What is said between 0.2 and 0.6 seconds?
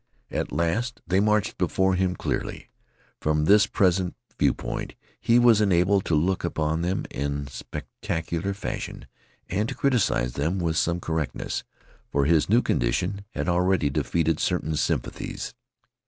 At